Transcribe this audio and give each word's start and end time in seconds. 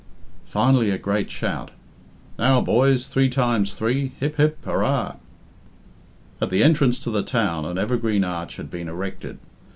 Finally 0.47 0.89
a 0.89 0.97
great 0.97 1.29
shout. 1.29 1.69
"Now, 2.39 2.59
boys! 2.59 3.07
Three 3.07 3.29
times 3.29 3.75
three! 3.75 4.13
Hip, 4.19 4.37
hip, 4.37 4.57
hurrah!" 4.65 5.17
At 6.41 6.49
the 6.49 6.63
entrance 6.63 6.97
to 7.01 7.11
the 7.11 7.21
town 7.21 7.65
an 7.65 7.77
evergreen 7.77 8.23
arch 8.23 8.57
had 8.57 8.71
been 8.71 8.87
erected. 8.89 9.37